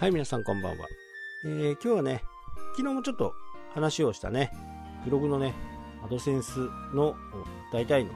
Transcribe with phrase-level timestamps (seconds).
[0.00, 0.86] はい、皆さんこんばんは。
[1.44, 2.24] えー、今日はね、
[2.74, 3.34] 昨日もちょっと
[3.74, 4.50] 話をしたね、
[5.04, 5.52] ブログのね、
[6.02, 7.14] アドセンスの
[7.70, 8.12] 大体の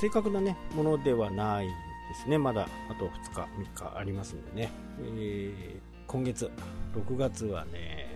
[0.00, 1.72] 正確なね、ものではないで
[2.20, 2.36] すね。
[2.36, 4.72] まだあと2日、3日ありますんでね。
[4.98, 6.50] えー、今月、
[6.96, 8.08] 6月はね、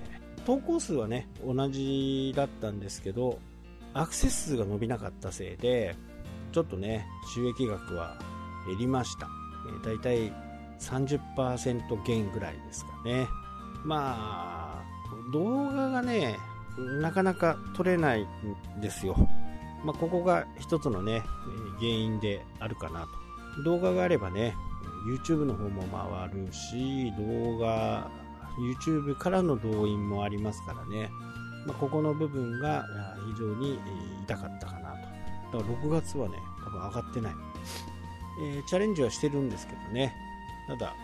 [0.44, 3.38] 投稿数はね、同じだったんですけど、
[3.92, 5.94] アクセス数が伸びなかったせいで、
[6.50, 8.18] ちょっとね、収益額は
[8.66, 9.28] 減りました。
[9.68, 10.32] えー、大体
[10.80, 13.26] 30%減ぐらいですかね。
[13.84, 16.38] まあ、動画がね、
[17.00, 18.26] なかなか撮れない
[18.78, 19.16] んですよ。
[19.84, 21.22] まあ、ここが一つのね、
[21.78, 23.06] 原因であるかな
[23.56, 23.62] と。
[23.62, 24.54] 動画があればね、
[25.06, 28.10] YouTube の方も回るし、動画、
[28.58, 31.10] YouTube からの動員もありますからね。
[31.66, 32.84] まあ、ここの部分が
[33.34, 33.78] 非常に
[34.24, 34.90] 痛かったかな
[35.52, 35.58] と。
[35.58, 37.34] だから6月はね、多分上がってない。
[38.40, 40.14] えー、チャレンジはしてるんですけどね。
[40.66, 40.94] ただ、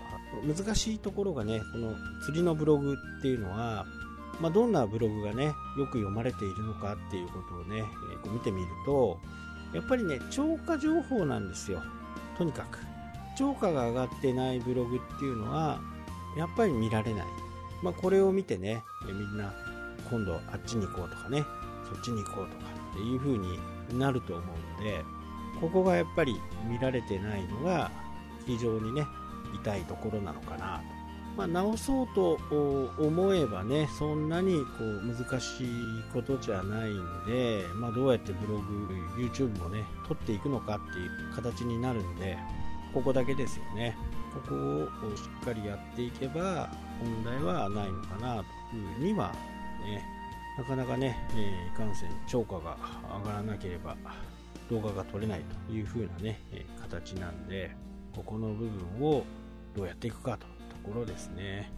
[0.43, 1.95] 難しいところがね、この
[2.25, 3.87] 釣りのブログっていうのは、
[4.41, 9.19] まあ、どんなブログがね、よく読まれているのかっていうことをね、えー、こう見てみると、
[9.75, 11.83] やっぱりね、超過情報なんですよ。
[12.39, 12.79] とにかく。
[13.37, 15.81] 超過が上がってないブログっていうのは、
[16.37, 17.27] やっぱり見られない。
[17.83, 19.53] まあ、これを見てね、みんな、
[20.11, 21.45] 今度あっちに行こうとかね、
[21.89, 23.59] そっちに行こうとかっていう風に
[23.99, 25.05] なると思うので、
[25.61, 27.91] ここがやっぱり見られてないのが、
[28.47, 29.07] 非常にね、
[29.55, 31.01] 痛いところなのかなと。
[31.37, 32.39] まあ、直そうと
[32.99, 35.69] 思えばね、そんなにこう難しい
[36.13, 42.37] ことじゃないんで、まあ、どうやってブログ、YouTube もね、撮っていくのかっていう形になるんで、
[42.93, 43.97] ここだけですよね。
[44.35, 46.69] ここをしっかりやっていけば
[47.03, 49.33] 問題はないのかなというふうには
[49.85, 50.05] ね、
[50.59, 52.77] なかなかね、えー、いかんせん超過が
[53.25, 53.97] 上がらなければ
[54.71, 57.75] 動画が撮れないという風なね、え、形なんで、
[58.15, 59.25] ここの部分を
[59.77, 61.71] どうやっていくかというところですね。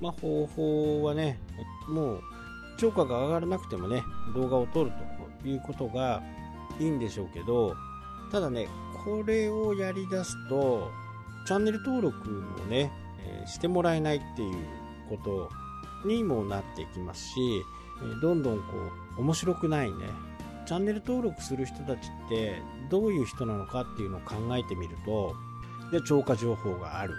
[0.00, 1.38] まあ、方法はね、
[1.88, 2.20] もう、
[2.78, 4.02] 超過が上がらなくてもね、
[4.34, 4.92] 動画を撮る
[5.42, 6.22] ということが
[6.78, 7.76] いいんでしょうけど、
[8.32, 8.68] ただね、
[9.04, 10.90] これをやり出すと、
[11.46, 12.90] チャンネル登録をね、
[13.42, 14.56] え、してもらえないっていう
[15.08, 15.18] こ
[16.04, 17.62] とにもなっていきますし、
[18.02, 18.62] えどんどんこ
[19.18, 20.06] う、面白くないね、
[20.66, 25.34] チャンネル登録する人たちってどういう人なのかっていうのを考えてみると、
[25.90, 27.14] で超過情報がある。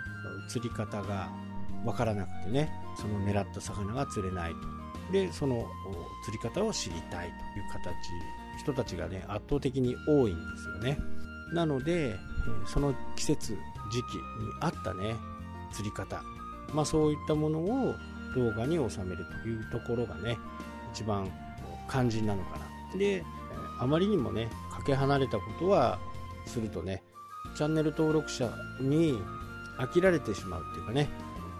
[0.47, 1.29] 釣り方が
[1.85, 2.71] わからなくてね。
[2.95, 4.57] その狙った魚が釣れないと。
[5.11, 5.67] でその
[6.23, 7.95] 釣り方を知りたいという形。
[8.59, 10.97] 人たちがね圧倒的に多いんですよね。
[11.53, 12.15] なので
[12.65, 13.57] その季節
[13.91, 14.21] 時期に
[14.59, 15.15] 合ったね
[15.71, 16.21] 釣り方。
[16.73, 17.95] まあそういったものを
[18.35, 20.37] 動画に収めるというところがね
[20.93, 21.29] 一番
[21.89, 22.97] 肝心なのかな。
[22.97, 23.23] で
[23.79, 25.97] あまりにもねかけ離れたことは
[26.45, 27.01] するとね
[27.55, 29.21] チャンネル登録者に
[29.77, 31.09] 飽きられてしまうっていうかね、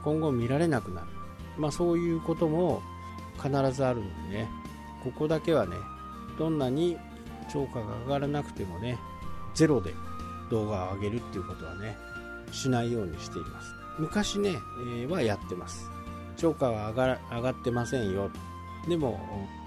[0.03, 1.07] 今後見られなくなる。
[1.57, 2.81] まあそういうことも
[3.41, 4.49] 必ずあるのでね、
[5.03, 5.75] ここだけはね、
[6.37, 6.97] どんなに
[7.51, 8.97] 超過が上がらなくてもね、
[9.53, 9.93] ゼロで
[10.49, 11.97] 動画を上げるっていうことはね、
[12.51, 13.73] しないようにしています。
[13.97, 15.89] 昔ね、えー、はやってます。
[16.37, 18.29] 超過は上が上がってませんよ。
[18.87, 19.19] でも、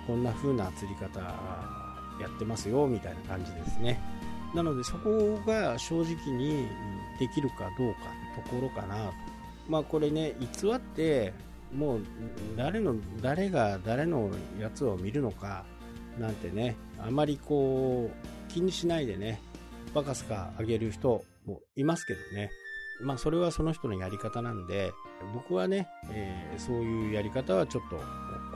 [0.06, 4.00] こんな風な釣り方やってますよ、みたいな感じですね。
[4.54, 6.68] なのでそこが正直に
[7.18, 8.00] できるかどうか
[8.40, 9.12] ところかなと。
[9.68, 11.32] まあこれね、偽って
[11.74, 12.00] もう
[12.56, 15.64] 誰の、誰が誰のやつを見るのか
[16.18, 19.40] なんてね、あまりこう気にしないでね、
[19.92, 22.50] バカすかあげる人もいますけどね。
[23.00, 24.92] まあそれはその人のやり方なんで、
[25.34, 28.00] 僕はね、えー、そういうやり方はちょっと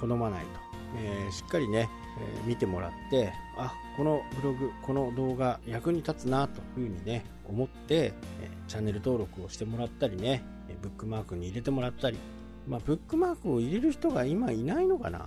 [0.00, 0.67] 好まないと。
[0.96, 1.88] えー、しっかりね、
[2.18, 10.42] えー、見てもらって、あ、このブログ、この動画役に立つなというふうにね、思って、えチャンネル登録をしてもらったりね、
[10.82, 12.18] ブックマークに入れてもらったり、
[12.66, 15.26] まあ、ブックマークを入れる人が今いないのかな。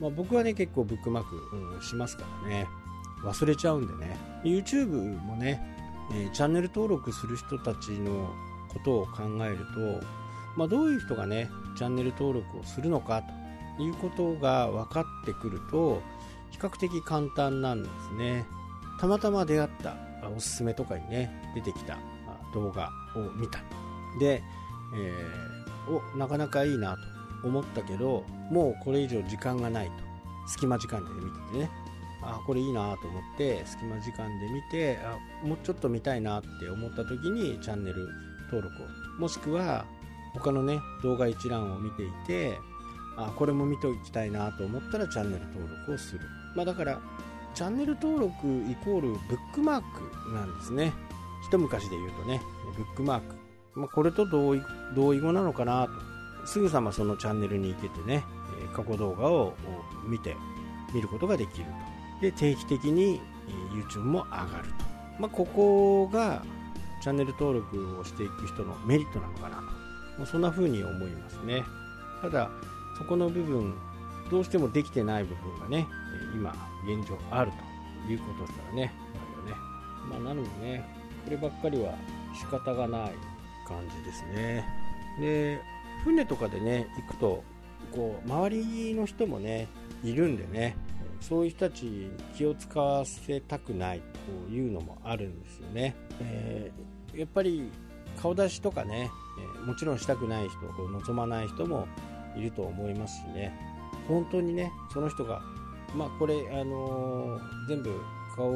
[0.00, 2.66] まあ、僕はね、結構ブックマーク、うん、しますからね、
[3.22, 5.60] 忘れちゃうんでね、YouTube もね、
[6.14, 8.32] えチャンネル登録する人たちの
[8.68, 10.06] ことを考えると、
[10.56, 13.32] まあ、どういう人がね、チャンネル登録をするのかと
[13.78, 16.02] いうことが分かってくると
[16.50, 18.46] 比較的簡単なんですね。
[19.00, 19.94] たまたま出会った
[20.34, 21.98] おすすめとかにね出てきた
[22.54, 23.58] 動画を見た。
[24.18, 24.42] で、
[24.94, 26.96] えー、おなかなかいいな
[27.42, 29.92] と思ったけどもうこれ以上時間がないと。
[30.48, 31.70] 隙間時間で見ててね。
[32.22, 38.08] あこれいいなと思って隙間時間で見てあもうちょっと見たいなって思った時にチャンネル
[38.46, 38.86] 登録を。
[39.20, 39.84] もしくは
[40.34, 42.58] 他のね動画一覧を見ていて
[43.16, 46.20] あこれも見ておきたいなと思ったらチャンネル登録をする、
[46.54, 47.00] まあ、だから
[47.54, 49.18] チャンネル登録イコールブッ
[49.54, 50.92] クマークなんですね。
[51.46, 52.42] 一昔で言うとね。
[52.76, 53.34] ブックマーク、
[53.74, 54.62] まあ、これと同意
[54.94, 56.46] 同意語なのかなと。
[56.46, 58.22] すぐさまそのチャンネルに行けてね、
[58.74, 59.54] 過去動画を
[60.06, 60.36] 見て
[60.92, 62.20] 見ることができると。
[62.20, 63.20] で定期的に
[63.72, 64.84] YouTube も上がると、
[65.18, 66.42] まあ、ここが
[67.02, 69.62] チャンネル登録をしていく人のメリットなのかな
[70.18, 71.64] と、そんな風に思いますね。
[72.22, 72.50] ただ
[72.96, 73.74] そこの部分
[74.30, 75.86] どうしてもできてない部分がね
[76.34, 76.50] 今
[76.86, 77.52] 現状ある
[78.06, 78.82] ということですからね。
[78.82, 78.92] ね、
[80.10, 80.84] まあ、なのでね
[81.24, 81.94] こればっかりは
[82.34, 83.12] 仕方がない
[83.66, 84.64] 感じですね。
[85.20, 85.60] で
[86.04, 87.44] 船とかでね行くと
[87.92, 89.68] こう周りの人もね
[90.04, 90.76] いるんでね
[91.20, 94.02] そういう人たちに気を使わせたくない
[94.48, 97.70] というのもあるんですよね、えー、やっぱり
[98.20, 99.10] 顔出しとかね、
[99.58, 100.58] え、もちろんしたくない人
[100.88, 101.88] 望まない人も
[102.36, 103.52] いると思いますしね。
[104.08, 105.42] 本当にねその人が
[105.94, 108.00] まあこれあのー、全部
[108.36, 108.52] 顔を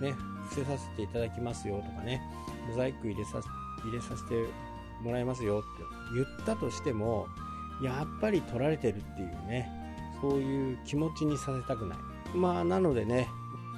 [0.00, 0.12] ね
[0.50, 2.20] 伏せさせていただきますよとかね
[2.68, 3.40] モザイク入れさ
[3.84, 4.34] 入れさせて
[5.02, 5.84] もらいますよって
[6.14, 7.26] 言ったとしても
[7.82, 9.70] やっぱり取られてるっていうね
[10.20, 11.98] そういう気持ちにさせたくない。
[12.34, 13.28] まあなのでね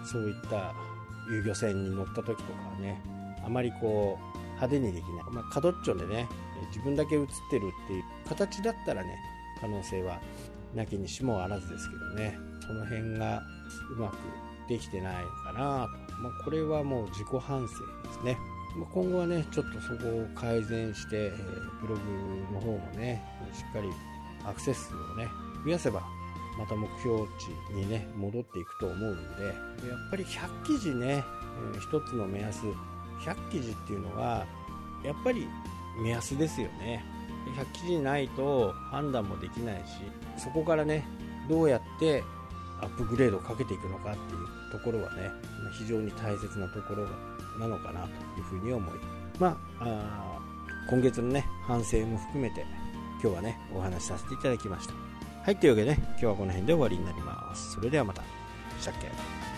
[0.04, 0.74] そういった
[1.30, 3.00] 遊漁船に乗った時とかはね
[3.44, 6.28] あまりこう派手にできない、まあ、角っちょでね
[6.66, 9.18] 自分だけ映ってるっていう形だったらね
[9.60, 10.20] 可能性は
[10.74, 12.50] なきにしもあらずですけどね。
[12.66, 13.42] その辺が
[13.96, 14.16] うまく
[14.68, 18.38] できてないのかなと、まあ、これはもう自己反省ですね。
[18.76, 21.30] ま今後はねちょっとそこを改善して、え
[21.80, 23.20] ブログの方もね
[23.52, 23.88] しっかり
[24.44, 25.28] アクセス数をね
[25.64, 26.02] 増やせば
[26.56, 29.54] また目標値にね戻っていくと思うのでやっ
[30.10, 31.24] ぱり100記事ね、
[31.74, 32.62] え1つの目安。
[33.24, 34.46] 100記事っていうのは
[35.04, 35.46] やっぱり
[35.98, 37.04] 目安ですよね。
[37.56, 39.94] 100記事ないと判断もできないし
[40.37, 41.04] そこからね
[41.48, 42.22] どうやって
[42.81, 45.31] アップグレードをかけていくのかっていうところはね
[45.78, 47.06] 非常に大切なところ
[47.58, 48.10] なのかなとい
[48.40, 48.94] うふうに思い
[49.38, 50.38] まあ
[50.90, 52.64] 今月のね反省も含めて
[53.22, 54.94] 今日はねお話しさせていただきました。
[55.44, 57.72] はいというわけでね今日はこの辺で終わりになります。
[57.72, 58.22] それではまた。
[58.81, 59.50] したっけ？